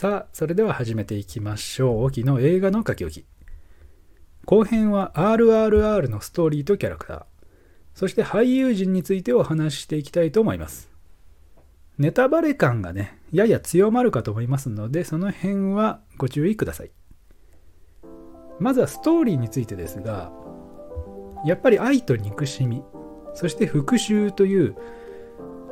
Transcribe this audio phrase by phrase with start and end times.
[0.00, 2.04] さあ、それでは始めていきましょう。
[2.04, 3.26] 沖の映画の書き置き。
[4.46, 7.24] 後編は RRR のストーリーとキャラクター、
[7.94, 10.88] そして俳優陣についてお話ししていきたいと思います。
[11.98, 16.90] ネタバレ感がね、やや強まるかと思いますので、その辺はご注意ください。
[18.58, 20.32] まずはストーリーについてですが、
[21.44, 22.82] やっぱり愛と憎しみ、
[23.34, 24.76] そして復讐という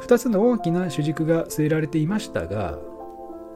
[0.00, 2.80] 2つの大きな主軸が据えられていましたが、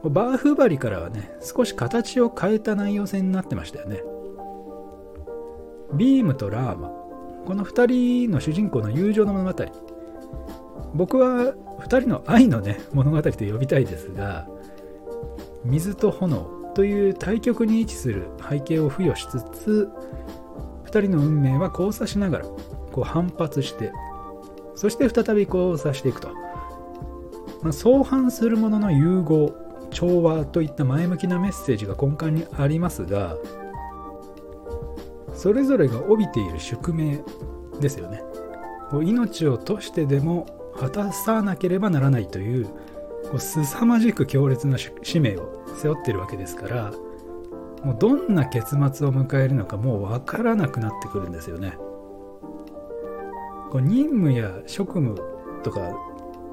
[0.09, 4.03] バーフバリからはね、少し形を変えた内容性になってましたよね。
[5.93, 6.89] ビームとラーマ、
[7.45, 9.65] この2人の主人公の友情の物語。
[10.93, 14.47] 僕は2人の愛のね、物語と呼びたいですが、
[15.63, 19.89] 水と炎という対極に位置する背景を付与しつつ、
[20.85, 23.91] 2人の運命は交差しながら、こう反発して、
[24.73, 26.29] そして再び交差していくと。
[27.61, 29.53] まあ、相反するものの融合
[29.91, 33.37] 調和といった前向きなメッセージが根幹にありますが
[35.33, 37.23] それぞれが帯びている宿命
[37.79, 38.21] ですよね。
[39.03, 42.67] 命を賭してでも果たさなければならないという
[43.37, 46.91] すさまじく強烈な使命を背負ってるわけですから
[47.83, 51.77] もうどんな結末を迎えるのかもう分からなくなってくるんですよね。
[53.71, 55.15] こう任務や職務
[55.63, 55.93] とか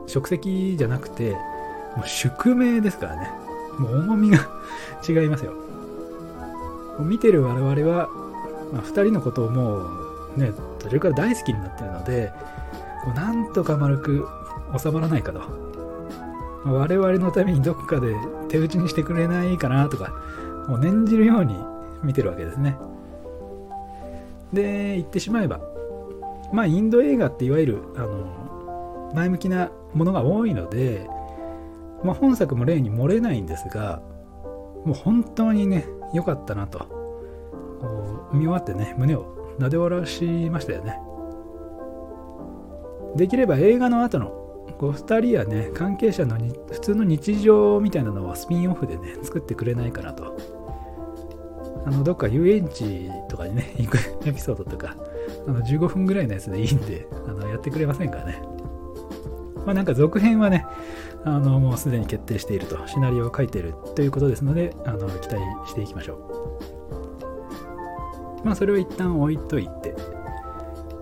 [0.06, 1.36] 職責じゃなくて
[1.98, 3.28] もう宿命ですからね。
[3.76, 4.38] もう重みが
[5.06, 5.52] 違いますよ。
[7.00, 8.08] 見てる我々は、
[8.72, 9.78] まあ、2人のことをも
[10.36, 12.32] うね、途中から大好きになってるので、
[13.04, 14.28] こうなんとか丸く
[14.80, 15.40] 収まらないかと。
[16.64, 18.14] まあ、我々のためにどこかで
[18.48, 20.12] 手打ちにしてくれないかなとか、
[20.68, 21.56] もう念じるように
[22.04, 22.78] 見てるわけですね。
[24.52, 25.60] で、言ってしまえば、
[26.52, 31.08] まあ、インド映画っていわゆる、あの、前向きなものが多いので、
[32.04, 34.02] まあ、本作も例に漏れないんですが
[34.84, 36.78] もう本当にね良かったなと。
[37.80, 40.98] こう見終わってね胸をなで下ろしましたよね。
[43.16, 44.26] できれば映画の後の
[44.78, 46.36] こう2人やね関係者の
[46.70, 50.36] 普通の日常みたいなのをスピンオフでね作ってくれないかなと。
[51.86, 54.94] あのどっか遊園地とかにね 行くエピソードとか
[55.46, 58.42] あの15分ぐらいのやつでいいんであのやってくれませんかね。
[59.64, 60.66] まあなんか続編はね
[61.36, 66.28] あのもうすでに決定しているとシナリオを書いているということですのであの期待していきましょう。
[68.44, 69.94] まあそれを一旦置いといて、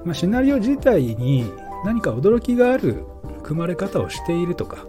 [0.04, 1.50] まあ、シナリオ自体に
[1.84, 3.04] 何か驚きがある
[3.42, 4.86] 組まれ方をしているとか、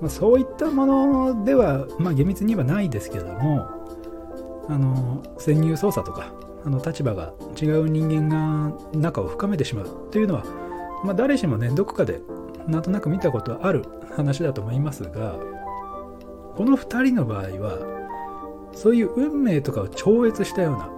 [0.00, 3.66] まあ、そういったものでは、まあ、厳密にはないですけども
[4.68, 6.32] あの潜入捜査とか
[6.64, 10.44] あの立場が違う人間が仲を深めてしまうというのは、
[11.04, 12.20] まあ、誰しもねどこかで
[12.66, 13.84] なんとなく見たことある
[14.14, 15.36] 話だと思いますが
[16.56, 17.78] この2人の場合は
[18.74, 20.90] そういう運命とかを超越したような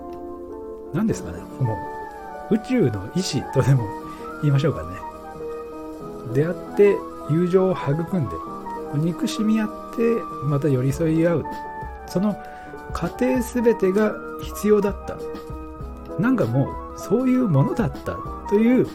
[0.92, 1.94] 何ですかねもう
[2.50, 3.84] 宇宙の意志とでも
[4.42, 4.88] 言いましょうかね。
[6.34, 6.96] 出会って
[7.30, 8.36] 友情を育んで
[8.94, 10.02] 憎しみ合って
[10.44, 11.44] また寄り添い合う。
[12.06, 12.36] その
[12.92, 15.16] 過程全てが必要だった。
[16.20, 18.16] なんかもうそういうものだった
[18.48, 18.86] という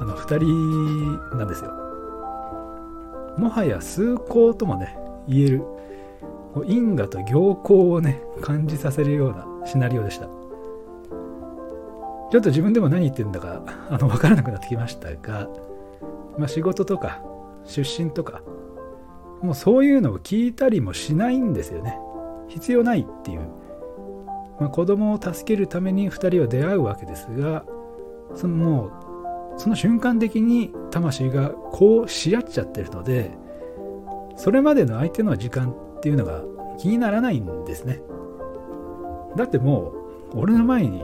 [0.00, 1.85] あの2人なんですよ。
[3.36, 4.96] もはや崇高ともね
[5.28, 5.62] 言える。
[6.64, 10.26] 因果と行幸をね感じさせるようなシナリオでした。
[10.26, 15.48] ちょっと自分でも何言ってるんだかあの分からなくなってきましたが、
[16.38, 17.22] まあ、仕事とか
[17.64, 18.42] 出身とか
[19.42, 21.98] もうそういうのを聞いたりもしないんですよね。
[22.48, 23.40] 必要ないっていう、
[24.58, 27.64] まあ、子供を助けるために2人は出会うわけですが
[28.34, 28.92] そのもう
[29.56, 33.30] その瞬間的に魂がこうし合っちゃってるので
[34.36, 36.42] それまでの相手の時間っていうのが
[36.78, 38.00] 気にならないんですね。
[39.34, 39.92] だっても
[40.32, 41.02] う俺の前に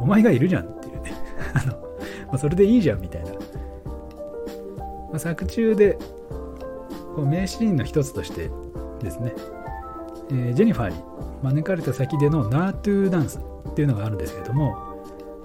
[0.00, 1.12] お前がいるじゃんっていうね。
[1.54, 3.38] あの、まあ、それでいいじゃんみたいな、ま
[5.14, 5.98] あ、作中で
[7.16, 8.50] こう名シーンの一つとして
[9.02, 9.34] ですね、
[10.30, 11.02] えー、ジェニファーに
[11.42, 13.40] 招かれた先でのナートゥーダンス
[13.70, 14.76] っていうのがあるんですけども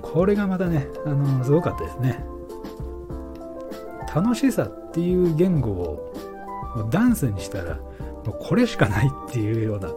[0.02, 2.24] これがまたね、あのすごかったですね。
[4.14, 6.14] 楽しさっていう言語を
[6.90, 7.76] ダンスにしたら
[8.26, 9.90] もうこれしかないっていうような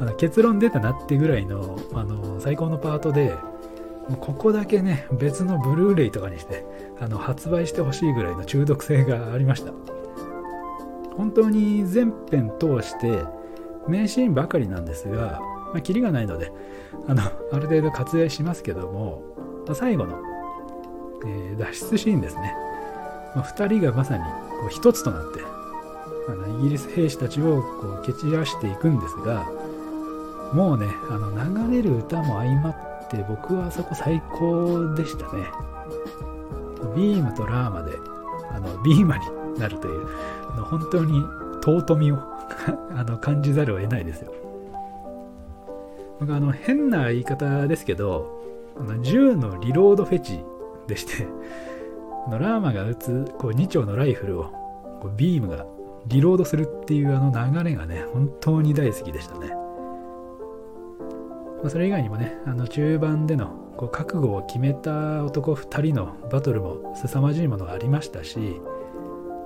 [0.00, 3.34] あの結論出たなってぐらいのあの最高のパートで
[4.20, 6.64] ここだけね別のブルーレイとかにして
[7.00, 9.72] あの発売してほしいぐらいの中毒性がありました。
[11.16, 13.22] 本当に全編通して
[13.88, 15.40] 名シーンばかりなんですが、
[15.72, 16.52] まあ、キリがないので
[17.08, 17.22] あの
[17.52, 19.22] ある程度割愛しますけども
[19.72, 20.18] 最後の、
[21.24, 22.54] えー、脱出シーンですね。
[23.36, 24.30] まあ、2人がまさにこ
[24.66, 25.40] う一つとなって
[26.28, 29.46] あのイギリス兵士たちをこう蹴散らしていくんですが
[30.52, 35.44] もうねあの流れる歌も相まって僕はあそこ最高でしたね。
[36.96, 37.92] ビームとラーマで
[38.50, 39.24] あのビーマに
[39.58, 40.08] なるという
[40.52, 41.20] あの本当に
[41.62, 42.18] 尊みを
[42.96, 44.32] あの感じざるを得ないですよ。
[46.20, 48.40] 僕あの変な言い方ですけど
[48.80, 50.40] あの銃のリロードフェチ
[50.86, 51.26] でして
[52.28, 54.44] のラーマが撃つこう2丁のライフルを
[55.00, 55.66] こうビームが
[56.06, 59.54] リロードするっていうあの流れがね本当に大好きでしたね、ま
[61.66, 63.46] あ、それ以外にもねあの中盤での
[63.76, 68.60] こう覚悟を決めた男2人のバトルも凄まじいものがありましたし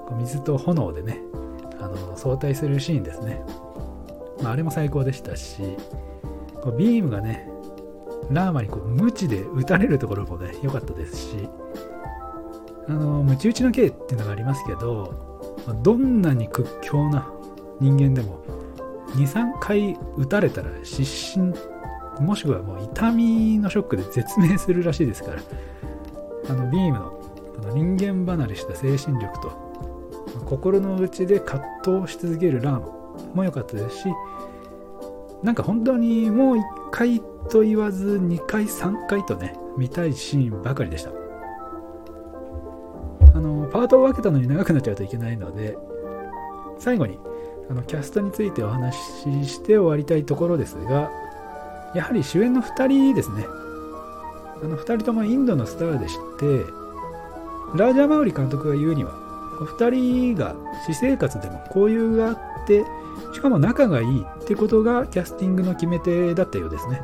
[0.07, 1.21] こう水と炎でね
[1.81, 3.43] あの相対するシーンですね、
[4.43, 5.63] まあ、あれも最高でしたし
[6.63, 7.49] こうビームがね
[8.31, 11.49] ラーマにこう無知で撃たれるところもね良かったですし
[12.91, 15.15] あのムチ打ちの刑っていうのがありますけど
[15.85, 17.31] どんなに屈強な
[17.79, 18.43] 人間でも
[19.15, 21.55] 23回撃たれたら失神
[22.21, 25.43] もしくはもう痛みのショックで絶命するらしいですから
[26.49, 27.21] あのビームの
[27.59, 29.51] あの人間離れした精神力と
[30.47, 34.05] 心の内で葛藤し続けるラームも良かったですし
[35.45, 37.21] なんか本当にもう1回
[37.51, 41.20] と言わず2回3回とね見たいシーンばかりでした。
[43.73, 45.77] パートを分けたのに長くなっちゃうといけないので
[46.79, 47.19] 最後に
[47.71, 51.11] あのキャストについてお話しして終わりたいところですが
[51.95, 53.45] やはり主演の2人ですね。
[54.63, 56.65] あの2人ともインドのスターでして
[57.75, 59.13] ラージャ・マウリ監督が言うには
[59.79, 60.55] 2人が
[60.87, 62.85] 私生活でも交友があって
[63.33, 67.03] しかも仲がいいってことがキャスティングの決め手だったようですね。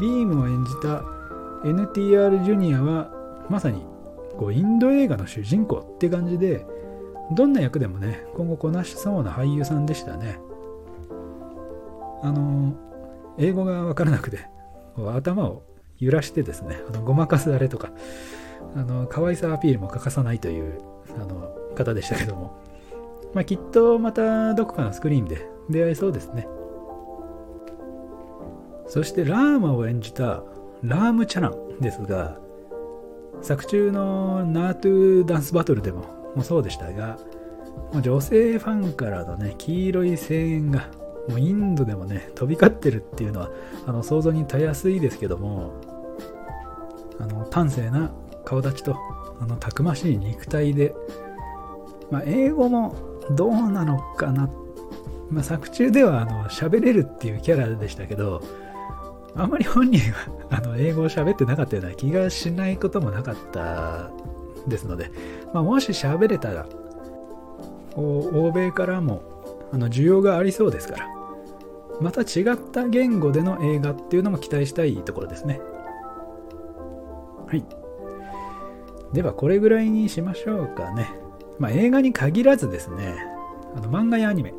[0.00, 1.02] ビームを演じた
[1.64, 3.10] NTR ジュニアは
[3.48, 3.84] まさに
[4.40, 6.64] こうインド映画の主人公って感じで
[7.32, 10.40] どんな役でもね今後こなしそうな俳優さんでしたね。
[12.22, 12.74] あの
[13.36, 14.46] 英語が分からなくて
[15.14, 15.62] 頭を
[15.98, 17.90] 揺らしてですねあのごまかすあれとか
[18.74, 20.80] あの可愛さアピールも欠かさないという
[21.16, 22.58] あの方でしたけども、
[23.34, 26.48] まあ、きっとまたどこかのスクリーンで出会えそうですね。
[28.86, 30.42] そしてラーマを演じた
[30.82, 32.38] ラーム・チャランですが
[33.42, 36.04] 作中のナートゥダンスバトルでも
[36.34, 37.18] もそうでしたが
[38.02, 40.88] 女性ファンからのね黄色い声援が
[41.28, 43.50] もうインドでもね飛び交ってるっていうのは
[43.86, 45.72] あの想像にたやすいですけども
[47.18, 48.10] あの端正な
[48.44, 48.96] 顔立ちと
[49.40, 50.94] あのたくましい肉体で、
[52.10, 52.96] まあ、英語も
[53.32, 54.48] どうなのかな、
[55.30, 58.42] まあ、作中ではあの喋れるっていうキャラでしたけど
[59.34, 64.10] あんまり本人はあの英語を喋ってなかったような気がしないこともなかった
[64.66, 65.10] ですので、
[65.52, 66.66] まあ、もし喋れたら
[67.94, 69.22] 欧米からも
[69.72, 71.08] あの需要がありそうですから
[72.00, 75.60] また違った言語での映画っていうのも期待したいところですね。
[77.46, 77.62] はい。
[79.12, 81.10] ではこれぐらいにしましょうかね。
[81.58, 83.22] まあ映画に限らずですね
[83.76, 84.52] あの漫画やアニメ、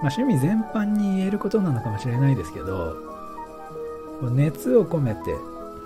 [0.00, 3.09] まあ、趣味全般に言えることなのかもしれないですけど
[4.28, 5.34] 熱を込めて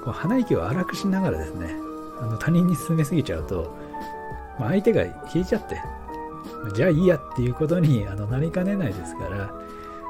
[0.04, 1.76] こう鼻息を荒くしながらですね
[2.20, 3.76] あの他人に勧めすぎちゃうと、
[4.59, 5.80] まあ、相手が引いちゃって
[6.75, 9.37] じゃあいいやっていうことにあのなりかねないですから、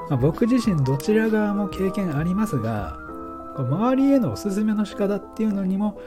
[0.09, 2.97] まあ、僕自身どちら側も経験ありますが
[3.57, 6.01] 周りへのおすすめの仕方っていうのにも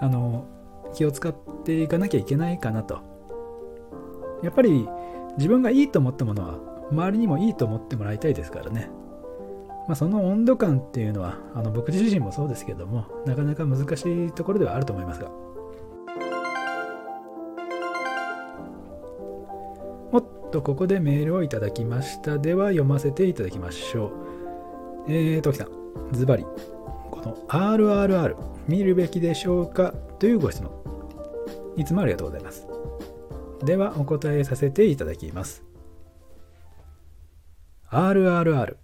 [0.00, 0.46] あの
[0.94, 3.00] 気を使っていかなきゃいけないかなと。
[4.42, 4.88] やっぱり
[5.36, 6.58] 自分がいいと思ったものは
[6.90, 8.90] 周りにもいいと思ってもらいたいですからね。
[9.92, 15.30] まあ、その温度感っていうのはあの僕自身もそうですけどもなかなか難しいところではあると思いますが。
[20.10, 22.38] おっとここでメールをいただきました。
[22.38, 24.06] では読ませていただきましょ
[25.08, 25.12] う。
[25.12, 25.68] えーときさん。
[26.12, 26.44] ズバリ。
[27.10, 28.34] この RRR
[28.68, 30.72] 見るべきでしょうかというご質問。
[31.76, 32.66] いつもありがとうございます。
[33.62, 35.62] ではお答えさせていただきます。
[37.90, 38.76] RRR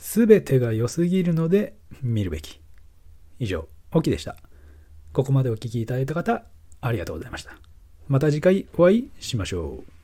[0.00, 2.58] すべてが良すぎるので見るべき。
[3.38, 4.34] 以上、オキでした。
[5.12, 6.46] ここまでお聴きいただいた方、
[6.80, 7.52] ありがとうございました。
[8.08, 9.99] また次回お会いしましょう。